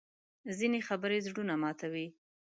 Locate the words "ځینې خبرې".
0.57-1.19